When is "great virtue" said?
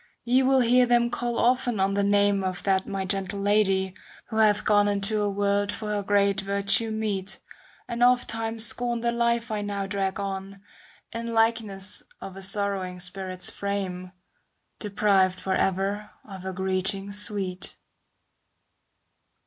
6.01-6.89